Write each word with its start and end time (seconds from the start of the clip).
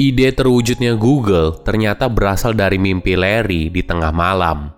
Ide 0.00 0.32
terwujudnya 0.32 0.96
Google 0.96 1.60
ternyata 1.60 2.08
berasal 2.08 2.56
dari 2.56 2.80
mimpi 2.80 3.20
Larry 3.20 3.68
di 3.68 3.84
tengah 3.84 4.08
malam. 4.08 4.72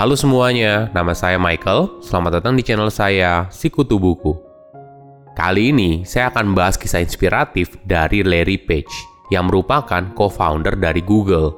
Halo 0.00 0.16
semuanya, 0.16 0.88
nama 0.96 1.12
saya 1.12 1.36
Michael. 1.36 2.00
Selamat 2.00 2.40
datang 2.40 2.56
di 2.56 2.64
channel 2.64 2.88
saya, 2.88 3.44
Sikutu 3.52 4.00
Buku. 4.00 4.32
Kali 5.36 5.68
ini 5.68 6.08
saya 6.08 6.32
akan 6.32 6.56
bahas 6.56 6.80
kisah 6.80 7.04
inspiratif 7.04 7.76
dari 7.84 8.24
Larry 8.24 8.56
Page 8.56 8.88
yang 9.28 9.52
merupakan 9.52 10.00
co-founder 10.16 10.80
dari 10.80 11.04
Google. 11.04 11.52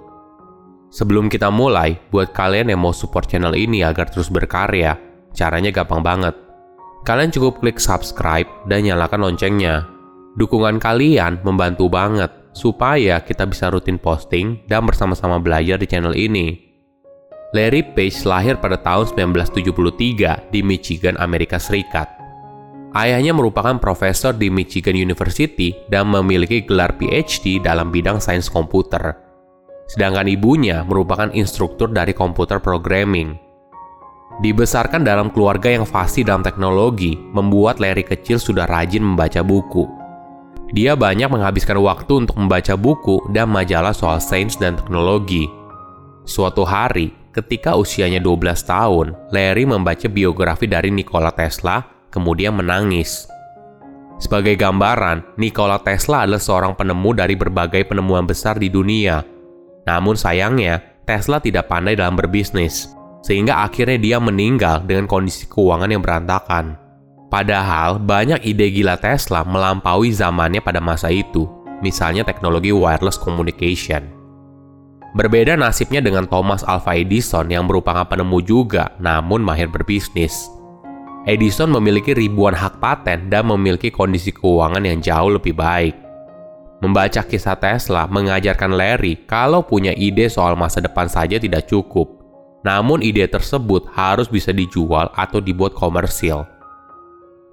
Sebelum 0.90 1.30
kita 1.30 1.54
mulai, 1.54 1.94
buat 2.10 2.34
kalian 2.34 2.74
yang 2.74 2.82
mau 2.82 2.90
support 2.90 3.30
channel 3.30 3.54
ini 3.54 3.86
agar 3.86 4.10
terus 4.10 4.26
berkarya, 4.26 4.98
caranya 5.30 5.70
gampang 5.70 6.02
banget. 6.02 6.34
Kalian 7.06 7.30
cukup 7.30 7.62
klik 7.62 7.78
subscribe 7.78 8.50
dan 8.66 8.82
nyalakan 8.82 9.30
loncengnya. 9.30 9.86
Dukungan 10.34 10.82
kalian 10.82 11.38
membantu 11.46 11.86
banget 11.86 12.42
supaya 12.54 13.18
kita 13.20 13.44
bisa 13.44 13.68
rutin 13.68 13.98
posting 13.98 14.62
dan 14.70 14.86
bersama-sama 14.86 15.42
belajar 15.42 15.76
di 15.76 15.90
channel 15.90 16.14
ini. 16.14 16.72
Larry 17.54 17.86
Page 17.94 18.26
lahir 18.26 18.58
pada 18.58 18.78
tahun 18.78 19.14
1973 19.14 20.50
di 20.50 20.60
Michigan, 20.62 21.14
Amerika 21.22 21.58
Serikat. 21.58 22.10
Ayahnya 22.94 23.34
merupakan 23.34 23.74
profesor 23.78 24.30
di 24.34 24.50
Michigan 24.50 24.94
University 24.94 25.74
dan 25.90 26.10
memiliki 26.10 26.62
gelar 26.62 26.94
PhD 26.94 27.58
dalam 27.58 27.90
bidang 27.90 28.22
sains 28.22 28.46
komputer. 28.46 29.18
Sedangkan 29.90 30.30
ibunya 30.30 30.86
merupakan 30.86 31.30
instruktur 31.34 31.90
dari 31.90 32.14
komputer 32.14 32.62
programming. 32.62 33.34
Dibesarkan 34.42 35.06
dalam 35.06 35.30
keluarga 35.30 35.70
yang 35.70 35.86
fasih 35.86 36.26
dalam 36.26 36.42
teknologi, 36.42 37.14
membuat 37.14 37.78
Larry 37.78 38.02
kecil 38.02 38.42
sudah 38.42 38.66
rajin 38.66 39.02
membaca 39.02 39.46
buku. 39.46 40.03
Dia 40.72 40.96
banyak 40.96 41.28
menghabiskan 41.28 41.76
waktu 41.82 42.24
untuk 42.24 42.40
membaca 42.40 42.72
buku 42.78 43.20
dan 43.34 43.52
majalah 43.52 43.92
soal 43.92 44.22
sains 44.22 44.56
dan 44.56 44.80
teknologi. 44.80 45.44
Suatu 46.24 46.64
hari, 46.64 47.12
ketika 47.36 47.76
usianya 47.76 48.22
12 48.22 48.64
tahun, 48.64 49.06
Larry 49.28 49.68
membaca 49.68 50.08
biografi 50.08 50.64
dari 50.64 50.88
Nikola 50.88 51.28
Tesla, 51.36 51.84
kemudian 52.08 52.56
menangis. 52.56 53.28
Sebagai 54.16 54.56
gambaran, 54.56 55.36
Nikola 55.36 55.82
Tesla 55.82 56.24
adalah 56.24 56.40
seorang 56.40 56.72
penemu 56.78 57.10
dari 57.12 57.34
berbagai 57.36 57.84
penemuan 57.84 58.24
besar 58.24 58.56
di 58.56 58.72
dunia. 58.72 59.20
Namun 59.84 60.16
sayangnya, 60.16 60.80
Tesla 61.04 61.42
tidak 61.44 61.68
pandai 61.68 61.92
dalam 61.92 62.16
berbisnis, 62.16 62.88
sehingga 63.20 63.60
akhirnya 63.60 64.00
dia 64.00 64.16
meninggal 64.16 64.80
dengan 64.88 65.04
kondisi 65.04 65.44
keuangan 65.44 65.92
yang 65.92 66.00
berantakan. 66.00 66.83
Padahal 67.34 67.98
banyak 67.98 68.46
ide 68.46 68.70
gila 68.70 68.94
Tesla 68.94 69.42
melampaui 69.42 70.14
zamannya 70.14 70.62
pada 70.62 70.78
masa 70.78 71.10
itu, 71.10 71.50
misalnya 71.82 72.22
teknologi 72.22 72.70
wireless 72.70 73.18
communication. 73.18 74.06
Berbeda 75.18 75.58
nasibnya 75.58 75.98
dengan 75.98 76.30
Thomas 76.30 76.62
Alva 76.62 76.94
Edison 76.94 77.50
yang 77.50 77.66
merupakan 77.66 78.06
penemu 78.06 78.38
juga, 78.38 78.94
namun 79.02 79.42
mahir 79.42 79.66
berbisnis. 79.66 80.46
Edison 81.26 81.74
memiliki 81.74 82.14
ribuan 82.14 82.54
hak 82.54 82.78
paten 82.78 83.26
dan 83.26 83.50
memiliki 83.50 83.90
kondisi 83.90 84.30
keuangan 84.30 84.86
yang 84.86 85.02
jauh 85.02 85.34
lebih 85.34 85.58
baik. 85.58 85.98
Membaca 86.86 87.26
kisah 87.26 87.58
Tesla 87.58 88.06
mengajarkan 88.06 88.78
Larry 88.78 89.26
kalau 89.26 89.66
punya 89.66 89.90
ide 89.90 90.30
soal 90.30 90.54
masa 90.54 90.78
depan 90.78 91.10
saja 91.10 91.42
tidak 91.42 91.66
cukup. 91.66 92.14
Namun 92.62 93.02
ide 93.02 93.26
tersebut 93.26 93.90
harus 93.90 94.30
bisa 94.30 94.54
dijual 94.54 95.10
atau 95.18 95.42
dibuat 95.42 95.74
komersil. 95.74 96.53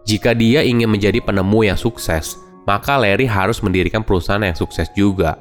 Jika 0.06 0.34
dia 0.34 0.66
ingin 0.66 0.90
menjadi 0.90 1.22
penemu 1.22 1.72
yang 1.72 1.78
sukses, 1.78 2.38
maka 2.66 2.98
Larry 2.98 3.30
harus 3.30 3.62
mendirikan 3.62 4.02
perusahaan 4.02 4.42
yang 4.42 4.58
sukses 4.58 4.90
juga. 4.98 5.38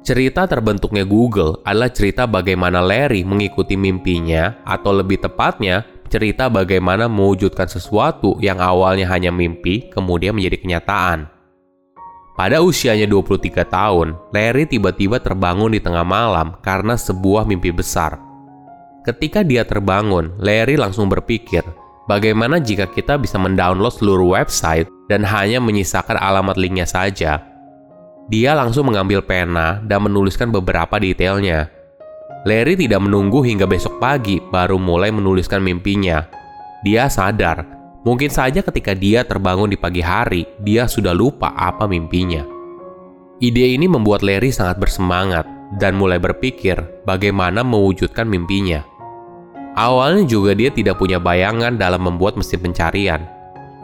Cerita 0.00 0.48
terbentuknya 0.48 1.04
Google 1.04 1.60
adalah 1.60 1.92
cerita 1.92 2.24
bagaimana 2.24 2.80
Larry 2.80 3.20
mengikuti 3.20 3.76
mimpinya, 3.76 4.56
atau 4.64 4.96
lebih 4.96 5.20
tepatnya, 5.20 5.84
cerita 6.08 6.48
bagaimana 6.48 7.04
mewujudkan 7.04 7.68
sesuatu 7.68 8.40
yang 8.40 8.58
awalnya 8.64 9.04
hanya 9.12 9.28
mimpi, 9.28 9.92
kemudian 9.92 10.32
menjadi 10.32 10.56
kenyataan. 10.56 11.28
Pada 12.32 12.64
usianya 12.64 13.04
23 13.04 13.68
tahun, 13.68 14.16
Larry 14.32 14.64
tiba-tiba 14.64 15.20
terbangun 15.20 15.76
di 15.76 15.80
tengah 15.84 16.08
malam 16.08 16.56
karena 16.64 16.96
sebuah 16.96 17.44
mimpi 17.44 17.68
besar. 17.68 18.16
Ketika 19.04 19.44
dia 19.44 19.68
terbangun, 19.68 20.32
Larry 20.40 20.80
langsung 20.80 21.12
berpikir, 21.12 21.60
Bagaimana 22.10 22.58
jika 22.58 22.90
kita 22.90 23.22
bisa 23.22 23.38
mendownload 23.38 23.94
seluruh 23.94 24.34
website 24.34 24.90
dan 25.06 25.22
hanya 25.22 25.62
menyisakan 25.62 26.18
alamat 26.18 26.58
linknya 26.58 26.82
saja? 26.82 27.38
Dia 28.26 28.58
langsung 28.58 28.90
mengambil 28.90 29.22
pena 29.22 29.78
dan 29.86 30.02
menuliskan 30.02 30.50
beberapa 30.50 30.98
detailnya. 30.98 31.70
Larry 32.42 32.74
tidak 32.74 33.06
menunggu 33.06 33.46
hingga 33.46 33.62
besok 33.62 34.02
pagi 34.02 34.42
baru 34.42 34.74
mulai 34.74 35.14
menuliskan 35.14 35.62
mimpinya. 35.62 36.26
Dia 36.82 37.06
sadar, 37.06 37.62
mungkin 38.02 38.26
saja 38.26 38.58
ketika 38.58 38.90
dia 38.90 39.22
terbangun 39.22 39.70
di 39.70 39.78
pagi 39.78 40.02
hari, 40.02 40.50
dia 40.58 40.90
sudah 40.90 41.14
lupa 41.14 41.54
apa 41.54 41.86
mimpinya. 41.86 42.42
Ide 43.38 43.78
ini 43.78 43.86
membuat 43.86 44.26
Larry 44.26 44.50
sangat 44.50 44.82
bersemangat 44.82 45.46
dan 45.78 45.94
mulai 45.94 46.18
berpikir 46.18 46.74
bagaimana 47.06 47.62
mewujudkan 47.62 48.26
mimpinya. 48.26 48.89
Awalnya 49.78 50.26
juga 50.26 50.50
dia 50.58 50.70
tidak 50.74 50.98
punya 50.98 51.22
bayangan 51.22 51.78
dalam 51.78 52.02
membuat 52.02 52.34
mesin 52.34 52.58
pencarian. 52.58 53.22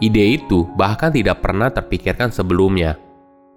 Ide 0.03 0.43
itu 0.43 0.67
bahkan 0.75 1.15
tidak 1.15 1.41
pernah 1.41 1.71
terpikirkan 1.71 2.35
sebelumnya. 2.35 2.99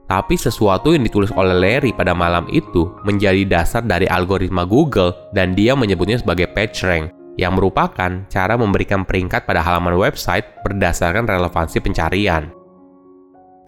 Tapi 0.10 0.38
sesuatu 0.38 0.94
yang 0.94 1.06
ditulis 1.06 1.30
oleh 1.38 1.54
Larry 1.54 1.94
pada 1.94 2.18
malam 2.18 2.50
itu 2.50 2.90
menjadi 3.06 3.46
dasar 3.46 3.86
dari 3.86 4.10
algoritma 4.10 4.66
Google 4.66 5.14
dan 5.38 5.54
dia 5.54 5.78
menyebutnya 5.78 6.18
sebagai 6.18 6.50
PageRank 6.50 7.14
yang 7.38 7.54
merupakan 7.54 8.26
cara 8.26 8.54
memberikan 8.58 9.06
peringkat 9.06 9.46
pada 9.46 9.62
halaman 9.62 9.96
website 9.96 10.46
berdasarkan 10.66 11.30
relevansi 11.30 11.78
pencarian. 11.78 12.50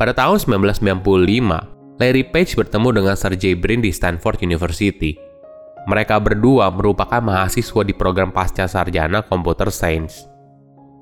Pada 0.01 0.17
tahun 0.17 0.41
1995, 0.41 2.01
Larry 2.01 2.25
Page 2.25 2.57
bertemu 2.57 2.89
dengan 2.89 3.13
Sergey 3.13 3.53
Brin 3.53 3.85
di 3.85 3.94
Stanford 3.94 4.41
University 4.41 5.13
mereka 5.90 6.22
berdua 6.22 6.69
merupakan 6.69 7.22
mahasiswa 7.22 7.81
di 7.81 7.94
program 7.96 8.30
pasca 8.30 8.69
sarjana 8.69 9.25
Computer 9.25 9.74
Science. 9.74 10.30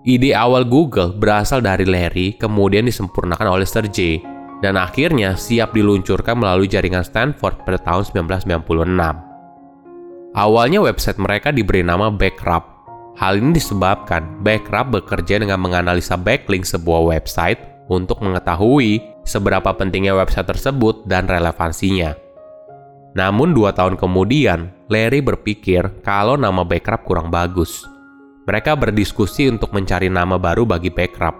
Ide 0.08 0.32
awal 0.32 0.64
Google 0.64 1.12
berasal 1.12 1.60
dari 1.60 1.84
Larry, 1.84 2.40
kemudian 2.40 2.88
disempurnakan 2.88 3.60
oleh 3.60 3.68
Sergey, 3.68 4.24
dan 4.64 4.80
akhirnya 4.80 5.36
siap 5.36 5.76
diluncurkan 5.76 6.40
melalui 6.40 6.72
jaringan 6.72 7.04
Stanford 7.04 7.68
pada 7.68 7.80
tahun 7.84 8.32
1996. 8.32 10.40
Awalnya 10.40 10.80
website 10.80 11.20
mereka 11.20 11.52
diberi 11.52 11.84
nama 11.84 12.08
Backrub. 12.08 12.64
Hal 13.20 13.44
ini 13.44 13.60
disebabkan 13.60 14.40
Backrub 14.40 14.96
bekerja 14.96 15.44
dengan 15.44 15.60
menganalisa 15.60 16.16
backlink 16.16 16.64
sebuah 16.64 17.18
website 17.18 17.60
untuk 17.92 18.24
mengetahui 18.24 19.04
seberapa 19.28 19.76
pentingnya 19.76 20.16
website 20.16 20.48
tersebut 20.48 21.04
dan 21.04 21.28
relevansinya. 21.28 22.29
Namun 23.20 23.52
dua 23.52 23.76
tahun 23.76 24.00
kemudian, 24.00 24.72
Larry 24.88 25.20
berpikir 25.20 26.00
kalau 26.08 26.40
nama 26.40 26.64
Backrub 26.64 27.04
kurang 27.04 27.28
bagus. 27.28 27.84
Mereka 28.48 28.80
berdiskusi 28.80 29.52
untuk 29.52 29.76
mencari 29.76 30.08
nama 30.08 30.40
baru 30.40 30.64
bagi 30.64 30.88
Backrub. 30.88 31.36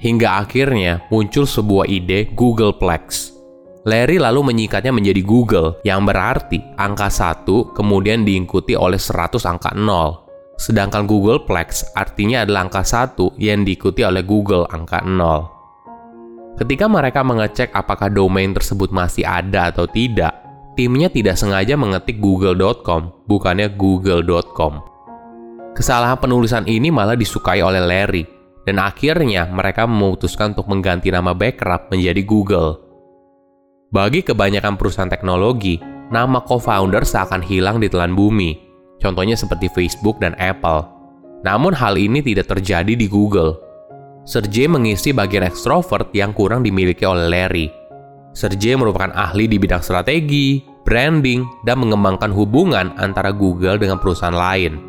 Hingga 0.00 0.40
akhirnya 0.40 1.04
muncul 1.12 1.44
sebuah 1.44 1.84
ide 1.92 2.32
Googleplex. 2.32 3.36
Larry 3.84 4.16
lalu 4.16 4.48
menyingkatnya 4.48 4.96
menjadi 4.96 5.20
Google 5.20 5.76
yang 5.84 6.08
berarti 6.08 6.56
angka 6.80 7.12
1 7.12 7.76
kemudian 7.76 8.24
diikuti 8.24 8.72
oleh 8.72 8.96
100 8.96 9.44
angka 9.44 9.76
0. 9.76 10.56
Sedangkan 10.56 11.04
Googleplex 11.04 11.92
artinya 11.92 12.48
adalah 12.48 12.66
angka 12.66 12.80
1 12.80 13.36
yang 13.36 13.62
diikuti 13.62 14.00
oleh 14.08 14.24
Google 14.24 14.64
angka 14.72 15.04
0. 15.04 16.56
Ketika 16.56 16.86
mereka 16.88 17.20
mengecek 17.26 17.68
apakah 17.76 18.08
domain 18.08 18.54
tersebut 18.56 18.90
masih 18.94 19.26
ada 19.26 19.70
atau 19.70 19.86
tidak, 19.86 20.41
timnya 20.72 21.12
tidak 21.12 21.36
sengaja 21.36 21.76
mengetik 21.76 22.18
google.com, 22.18 23.28
bukannya 23.28 23.72
google.com. 23.76 24.80
Kesalahan 25.72 26.20
penulisan 26.20 26.64
ini 26.68 26.92
malah 26.92 27.16
disukai 27.16 27.64
oleh 27.64 27.80
Larry, 27.80 28.24
dan 28.68 28.80
akhirnya 28.80 29.48
mereka 29.48 29.88
memutuskan 29.88 30.52
untuk 30.56 30.68
mengganti 30.68 31.08
nama 31.08 31.32
Backrub 31.32 31.92
menjadi 31.92 32.22
Google. 32.24 32.70
Bagi 33.92 34.24
kebanyakan 34.24 34.80
perusahaan 34.80 35.12
teknologi, 35.12 35.76
nama 36.08 36.40
co-founder 36.44 37.04
seakan 37.04 37.44
hilang 37.44 37.80
di 37.80 37.92
telan 37.92 38.16
bumi, 38.16 38.56
contohnya 39.00 39.36
seperti 39.36 39.68
Facebook 39.72 40.20
dan 40.20 40.32
Apple. 40.40 40.88
Namun 41.44 41.76
hal 41.76 42.00
ini 42.00 42.24
tidak 42.24 42.48
terjadi 42.48 42.96
di 42.96 43.08
Google. 43.10 43.60
Sergey 44.22 44.70
mengisi 44.70 45.10
bagian 45.10 45.42
ekstrovert 45.42 46.14
yang 46.14 46.30
kurang 46.30 46.62
dimiliki 46.62 47.02
oleh 47.02 47.26
Larry– 47.28 47.68
Sergey 48.32 48.72
merupakan 48.76 49.12
ahli 49.12 49.44
di 49.44 49.60
bidang 49.60 49.84
strategi, 49.84 50.64
branding, 50.88 51.64
dan 51.68 51.80
mengembangkan 51.80 52.32
hubungan 52.32 52.96
antara 52.96 53.28
Google 53.32 53.76
dengan 53.76 54.00
perusahaan 54.00 54.34
lain. 54.34 54.80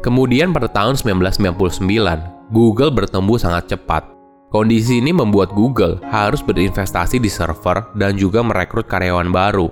Kemudian 0.00 0.52
pada 0.52 0.68
tahun 0.68 0.96
1999, 1.00 2.52
Google 2.52 2.92
bertumbuh 2.92 3.40
sangat 3.40 3.72
cepat. 3.72 4.04
Kondisi 4.52 5.00
ini 5.00 5.10
membuat 5.10 5.50
Google 5.50 5.98
harus 6.08 6.44
berinvestasi 6.44 7.18
di 7.18 7.26
server 7.26 7.90
dan 7.96 8.14
juga 8.14 8.44
merekrut 8.44 8.86
karyawan 8.86 9.32
baru. 9.32 9.66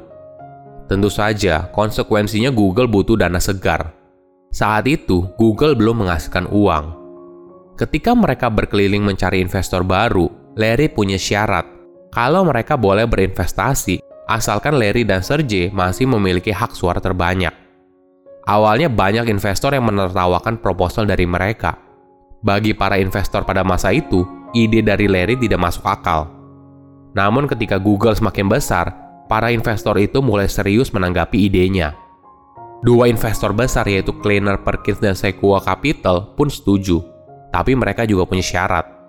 Tentu 0.91 1.09
saja, 1.09 1.71
konsekuensinya 1.71 2.50
Google 2.53 2.91
butuh 2.91 3.17
dana 3.17 3.38
segar. 3.38 3.95
Saat 4.53 4.85
itu, 4.85 5.25
Google 5.41 5.73
belum 5.73 6.05
menghasilkan 6.05 6.50
uang. 6.50 6.85
Ketika 7.81 8.12
mereka 8.12 8.53
berkeliling 8.53 9.00
mencari 9.00 9.41
investor 9.41 9.81
baru, 9.81 10.29
Larry 10.61 10.93
punya 10.93 11.17
syarat. 11.17 11.65
Kalau 12.12 12.44
mereka 12.44 12.76
boleh 12.76 13.09
berinvestasi, 13.09 14.29
asalkan 14.29 14.76
Larry 14.76 15.00
dan 15.00 15.25
Sergey 15.25 15.73
masih 15.73 16.05
memiliki 16.05 16.53
hak 16.53 16.76
suara 16.76 17.00
terbanyak. 17.00 17.56
Awalnya 18.44 18.93
banyak 18.93 19.32
investor 19.32 19.73
yang 19.73 19.88
menertawakan 19.88 20.61
proposal 20.61 21.09
dari 21.09 21.25
mereka. 21.25 21.81
Bagi 22.44 22.76
para 22.76 23.00
investor 23.00 23.49
pada 23.49 23.64
masa 23.64 23.97
itu, 23.97 24.29
ide 24.53 24.85
dari 24.85 25.09
Larry 25.09 25.41
tidak 25.41 25.64
masuk 25.64 25.88
akal. 25.88 26.29
Namun 27.17 27.49
ketika 27.49 27.81
Google 27.81 28.12
semakin 28.12 28.44
besar, 28.44 28.93
para 29.25 29.49
investor 29.49 29.97
itu 29.97 30.20
mulai 30.20 30.53
serius 30.53 30.93
menanggapi 30.93 31.49
idenya. 31.49 31.97
Dua 32.85 33.09
investor 33.09 33.56
besar 33.56 33.88
yaitu 33.88 34.12
Kleiner 34.20 34.61
Perkins 34.61 35.00
dan 35.00 35.17
Sequoia 35.17 35.64
Capital 35.64 36.37
pun 36.37 36.53
setuju, 36.53 37.00
tapi 37.49 37.73
mereka 37.73 38.05
juga 38.05 38.29
punya 38.29 38.44
syarat. 38.44 39.01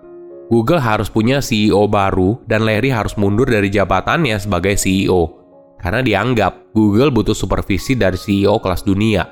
Google 0.52 0.80
harus 0.80 1.08
punya 1.08 1.40
CEO 1.40 1.88
baru 1.88 2.40
dan 2.44 2.68
Larry 2.68 2.92
harus 2.92 3.16
mundur 3.16 3.48
dari 3.48 3.72
jabatannya 3.72 4.36
sebagai 4.36 4.76
CEO 4.76 5.40
karena 5.80 6.00
dianggap 6.04 6.72
Google 6.76 7.12
butuh 7.12 7.36
supervisi 7.36 7.96
dari 7.96 8.16
CEO 8.16 8.60
kelas 8.60 8.84
dunia. 8.84 9.24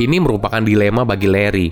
Ini 0.00 0.16
merupakan 0.20 0.60
dilema 0.64 1.04
bagi 1.04 1.28
Larry 1.28 1.68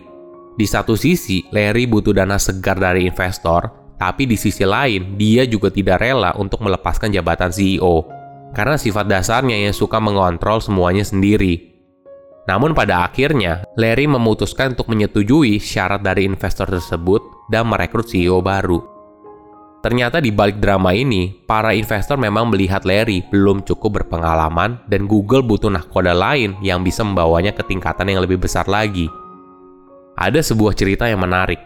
di 0.60 0.68
satu 0.68 0.92
sisi, 0.92 1.40
Larry 1.56 1.88
butuh 1.88 2.12
dana 2.12 2.36
segar 2.36 2.76
dari 2.76 3.08
investor, 3.08 3.96
tapi 3.96 4.28
di 4.28 4.36
sisi 4.36 4.60
lain, 4.66 5.16
dia 5.16 5.48
juga 5.48 5.72
tidak 5.72 6.04
rela 6.04 6.36
untuk 6.36 6.60
melepaskan 6.60 7.08
jabatan 7.08 7.48
CEO, 7.48 8.04
karena 8.52 8.76
sifat 8.76 9.08
dasarnya 9.08 9.56
yang 9.56 9.72
suka 9.72 9.96
mengontrol 10.02 10.60
semuanya 10.60 11.00
sendiri. 11.00 11.69
Namun 12.48 12.72
pada 12.72 13.04
akhirnya, 13.04 13.68
Larry 13.76 14.08
memutuskan 14.08 14.72
untuk 14.72 14.88
menyetujui 14.88 15.60
syarat 15.60 16.00
dari 16.00 16.24
investor 16.24 16.70
tersebut 16.70 17.50
dan 17.52 17.68
merekrut 17.68 18.08
CEO 18.08 18.40
baru. 18.40 18.80
Ternyata 19.80 20.20
di 20.20 20.28
balik 20.28 20.60
drama 20.60 20.92
ini, 20.92 21.32
para 21.48 21.72
investor 21.72 22.20
memang 22.20 22.52
melihat 22.52 22.84
Larry 22.84 23.24
belum 23.32 23.64
cukup 23.64 24.04
berpengalaman 24.04 24.84
dan 24.92 25.08
Google 25.08 25.40
butuh 25.40 25.72
nahkoda 25.72 26.12
lain 26.12 26.60
yang 26.60 26.84
bisa 26.84 27.00
membawanya 27.00 27.56
ke 27.56 27.64
tingkatan 27.64 28.12
yang 28.12 28.20
lebih 28.20 28.44
besar 28.44 28.68
lagi 28.68 29.08
ada 30.20 30.44
sebuah 30.44 30.76
cerita 30.76 31.08
yang 31.08 31.24
menarik. 31.24 31.56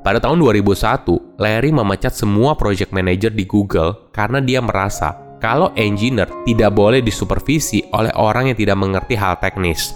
Pada 0.00 0.16
tahun 0.16 0.40
2001, 0.40 1.36
Larry 1.36 1.68
memecat 1.68 2.16
semua 2.16 2.56
project 2.56 2.96
manager 2.96 3.28
di 3.28 3.44
Google 3.44 4.08
karena 4.08 4.40
dia 4.40 4.64
merasa 4.64 5.12
kalau 5.36 5.70
engineer 5.76 6.26
tidak 6.48 6.72
boleh 6.72 7.04
disupervisi 7.04 7.84
oleh 7.92 8.10
orang 8.16 8.50
yang 8.50 8.56
tidak 8.56 8.80
mengerti 8.80 9.14
hal 9.14 9.36
teknis. 9.36 9.92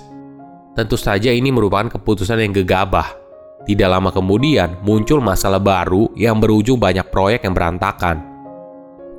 Tentu 0.72 0.96
saja 0.96 1.28
ini 1.28 1.52
merupakan 1.52 1.92
keputusan 1.92 2.40
yang 2.40 2.56
gegabah. 2.56 3.12
Tidak 3.68 3.88
lama 3.88 4.08
kemudian 4.08 4.80
muncul 4.80 5.20
masalah 5.20 5.60
baru 5.60 6.08
yang 6.16 6.40
berujung 6.40 6.80
banyak 6.80 7.12
proyek 7.12 7.44
yang 7.44 7.52
berantakan. 7.52 8.24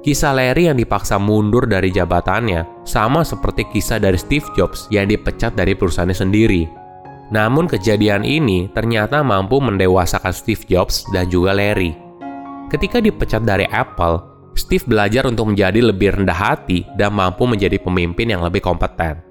Kisah 0.04 0.36
Larry 0.36 0.68
yang 0.68 0.76
dipaksa 0.76 1.16
mundur 1.16 1.64
dari 1.64 1.88
jabatannya 1.88 2.84
sama 2.84 3.24
seperti 3.24 3.64
kisah 3.72 4.04
dari 4.04 4.20
Steve 4.20 4.44
Jobs 4.52 4.92
yang 4.92 5.08
dipecat 5.08 5.56
dari 5.56 5.78
perusahaannya 5.78 6.18
sendiri. 6.18 6.68
Namun 7.32 7.72
kejadian 7.72 8.28
ini 8.28 8.68
ternyata 8.76 9.24
mampu 9.24 9.64
mendewasakan 9.64 10.36
Steve 10.36 10.60
Jobs 10.68 11.08
dan 11.16 11.32
juga 11.32 11.56
Larry. 11.56 11.96
Ketika 12.68 13.00
dipecat 13.00 13.48
dari 13.48 13.64
Apple, 13.70 14.20
Steve 14.60 14.84
belajar 14.84 15.24
untuk 15.30 15.56
menjadi 15.56 15.80
lebih 15.80 16.20
rendah 16.20 16.36
hati 16.36 16.84
dan 17.00 17.16
mampu 17.16 17.48
menjadi 17.48 17.80
pemimpin 17.80 18.28
yang 18.28 18.44
lebih 18.44 18.60
kompeten. 18.60 19.24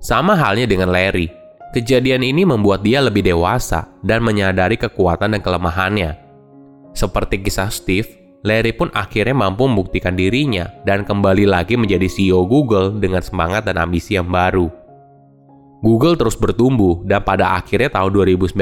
Sama 0.00 0.32
halnya 0.32 0.64
dengan 0.64 0.88
Larry, 0.88 1.28
kejadian 1.76 2.24
ini 2.24 2.48
membuat 2.48 2.80
dia 2.80 3.04
lebih 3.04 3.20
dewasa 3.20 3.84
dan 4.00 4.24
menyadari 4.24 4.80
kekuatan 4.80 5.36
dan 5.36 5.44
kelemahannya. 5.44 6.16
Seperti 6.96 7.44
kisah 7.44 7.68
Steve, 7.68 8.08
Larry 8.40 8.72
pun 8.72 8.88
akhirnya 8.96 9.36
mampu 9.36 9.68
membuktikan 9.68 10.16
dirinya 10.16 10.72
dan 10.88 11.04
kembali 11.04 11.44
lagi 11.44 11.76
menjadi 11.76 12.08
CEO 12.08 12.48
Google 12.48 12.96
dengan 12.96 13.20
semangat 13.20 13.68
dan 13.68 13.76
ambisi 13.76 14.16
yang 14.16 14.24
baru. 14.24 14.72
Google 15.84 16.16
terus 16.16 16.32
bertumbuh 16.40 17.04
dan 17.04 17.20
pada 17.20 17.60
akhirnya 17.60 17.92
tahun 17.92 18.08
2019 18.32 18.56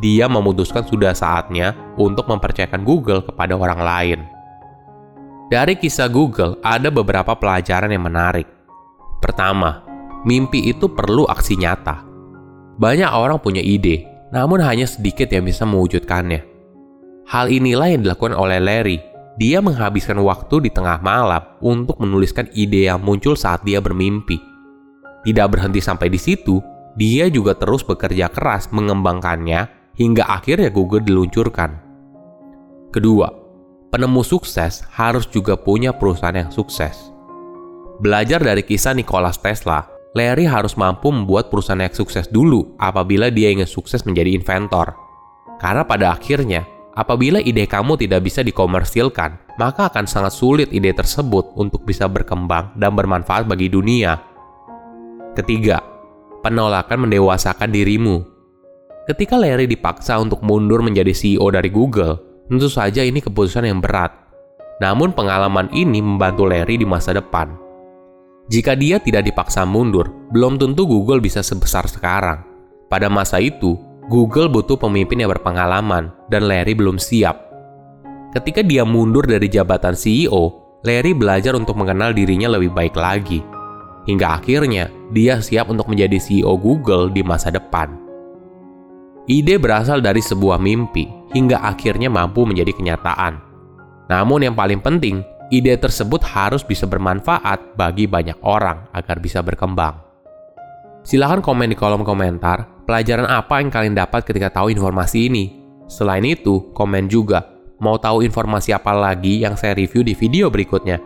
dia 0.00 0.24
memutuskan 0.32 0.88
sudah 0.88 1.12
saatnya 1.12 1.76
untuk 2.00 2.24
mempercayakan 2.32 2.80
Google 2.80 3.20
kepada 3.20 3.52
orang 3.52 3.80
lain. 3.84 4.18
Dari 5.52 5.76
kisah 5.76 6.08
Google 6.08 6.56
ada 6.64 6.88
beberapa 6.88 7.36
pelajaran 7.36 7.92
yang 7.92 8.08
menarik. 8.08 8.48
Pertama, 9.20 9.84
mimpi 10.24 10.72
itu 10.72 10.88
perlu 10.88 11.28
aksi 11.28 11.60
nyata. 11.60 12.07
Banyak 12.78 13.10
orang 13.10 13.42
punya 13.42 13.60
ide, 13.60 14.06
namun 14.30 14.62
hanya 14.62 14.86
sedikit 14.86 15.28
yang 15.34 15.44
bisa 15.44 15.66
mewujudkannya. 15.66 16.46
Hal 17.28 17.50
inilah 17.50 17.92
yang 17.92 18.06
dilakukan 18.06 18.38
oleh 18.38 18.62
Larry. 18.62 18.98
Dia 19.38 19.62
menghabiskan 19.62 20.18
waktu 20.22 20.66
di 20.66 20.70
tengah 20.70 20.98
malam 20.98 21.42
untuk 21.62 21.98
menuliskan 22.02 22.50
ide 22.54 22.90
yang 22.90 22.98
muncul 22.98 23.38
saat 23.38 23.62
dia 23.62 23.78
bermimpi 23.78 24.48
tidak 25.28 25.52
berhenti 25.52 25.84
sampai 25.84 26.08
di 26.08 26.16
situ, 26.16 26.56
dia 26.96 27.28
juga 27.28 27.52
terus 27.52 27.82
bekerja 27.82 28.30
keras 28.30 28.72
mengembangkannya 28.72 29.92
hingga 29.98 30.24
akhirnya 30.24 30.70
Google 30.72 31.02
diluncurkan. 31.02 31.76
Kedua, 32.94 33.28
penemu 33.92 34.22
sukses 34.24 34.86
harus 34.94 35.28
juga 35.28 35.58
punya 35.58 35.92
perusahaan 35.92 36.32
yang 36.32 36.48
sukses. 36.48 37.12
Belajar 37.98 38.40
dari 38.40 38.62
kisah 38.64 38.94
Nikola 38.94 39.34
Tesla, 39.34 39.84
Larry 40.18 40.50
harus 40.50 40.74
mampu 40.74 41.14
membuat 41.14 41.46
perusahaan 41.46 41.78
yang 41.78 41.94
sukses 41.94 42.26
dulu 42.26 42.74
apabila 42.82 43.30
dia 43.30 43.54
ingin 43.54 43.70
sukses 43.70 44.02
menjadi 44.02 44.34
inventor. 44.34 44.98
Karena 45.62 45.86
pada 45.86 46.18
akhirnya, 46.18 46.66
apabila 46.98 47.38
ide 47.38 47.70
kamu 47.70 47.94
tidak 47.94 48.26
bisa 48.26 48.42
dikomersilkan, 48.42 49.54
maka 49.62 49.86
akan 49.86 50.10
sangat 50.10 50.34
sulit 50.34 50.74
ide 50.74 50.90
tersebut 50.90 51.54
untuk 51.54 51.86
bisa 51.86 52.10
berkembang 52.10 52.74
dan 52.74 52.98
bermanfaat 52.98 53.46
bagi 53.46 53.70
dunia. 53.70 54.18
Ketiga, 55.38 55.78
penolakan 56.42 57.06
mendewasakan 57.06 57.70
dirimu. 57.70 58.26
Ketika 59.06 59.38
Larry 59.38 59.70
dipaksa 59.70 60.18
untuk 60.18 60.42
mundur 60.42 60.82
menjadi 60.82 61.14
CEO 61.14 61.46
dari 61.54 61.70
Google, 61.70 62.44
tentu 62.50 62.66
saja 62.66 63.06
ini 63.06 63.22
keputusan 63.22 63.70
yang 63.70 63.78
berat. 63.78 64.10
Namun 64.82 65.14
pengalaman 65.14 65.70
ini 65.70 66.02
membantu 66.02 66.46
Larry 66.46 66.78
di 66.78 66.86
masa 66.86 67.14
depan. 67.14 67.67
Jika 68.48 68.72
dia 68.72 68.96
tidak 68.96 69.28
dipaksa 69.28 69.68
mundur, 69.68 70.08
belum 70.32 70.56
tentu 70.56 70.88
Google 70.88 71.20
bisa 71.20 71.44
sebesar 71.44 71.84
sekarang. 71.84 72.44
Pada 72.88 73.12
masa 73.12 73.36
itu, 73.40 73.76
Google 74.08 74.48
butuh 74.48 74.80
pemimpin 74.80 75.20
yang 75.20 75.28
berpengalaman, 75.28 76.08
dan 76.32 76.48
Larry 76.48 76.72
belum 76.72 76.96
siap. 76.96 77.36
Ketika 78.32 78.64
dia 78.64 78.88
mundur 78.88 79.28
dari 79.28 79.52
jabatan 79.52 79.92
CEO, 79.92 80.80
Larry 80.80 81.12
belajar 81.12 81.52
untuk 81.52 81.76
mengenal 81.76 82.16
dirinya 82.16 82.56
lebih 82.56 82.72
baik 82.72 82.96
lagi 82.96 83.44
hingga 84.08 84.40
akhirnya 84.40 84.88
dia 85.12 85.36
siap 85.44 85.68
untuk 85.68 85.92
menjadi 85.92 86.16
CEO 86.16 86.56
Google 86.56 87.12
di 87.12 87.20
masa 87.20 87.52
depan. 87.52 87.92
Ide 89.28 89.60
berasal 89.60 90.00
dari 90.00 90.24
sebuah 90.24 90.56
mimpi 90.56 91.04
hingga 91.36 91.60
akhirnya 91.60 92.08
mampu 92.08 92.48
menjadi 92.48 92.72
kenyataan. 92.72 93.36
Namun 94.08 94.48
yang 94.48 94.56
paling 94.56 94.80
penting, 94.80 95.20
ide 95.48 95.74
tersebut 95.76 96.20
harus 96.24 96.64
bisa 96.64 96.84
bermanfaat 96.84 97.76
bagi 97.76 98.04
banyak 98.04 98.36
orang 98.44 98.88
agar 98.92 99.20
bisa 99.20 99.40
berkembang. 99.40 99.96
Silahkan 101.04 101.40
komen 101.40 101.72
di 101.72 101.76
kolom 101.76 102.04
komentar 102.04 102.84
pelajaran 102.84 103.28
apa 103.28 103.60
yang 103.64 103.72
kalian 103.72 103.96
dapat 103.96 104.24
ketika 104.28 104.60
tahu 104.60 104.72
informasi 104.72 105.28
ini. 105.28 105.44
Selain 105.88 106.24
itu, 106.24 106.68
komen 106.76 107.08
juga 107.08 107.48
mau 107.80 107.96
tahu 107.96 108.20
informasi 108.26 108.76
apa 108.76 108.92
lagi 108.92 109.40
yang 109.40 109.56
saya 109.56 109.72
review 109.72 110.04
di 110.04 110.12
video 110.12 110.52
berikutnya. 110.52 111.00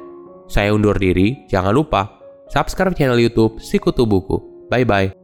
Saya 0.51 0.75
undur 0.75 0.99
diri, 0.99 1.47
jangan 1.47 1.71
lupa 1.71 2.19
subscribe 2.51 2.99
channel 2.99 3.21
YouTube 3.21 3.63
Sikutu 3.63 4.05
Buku. 4.05 4.67
Bye 4.67 4.85
bye. 4.85 5.22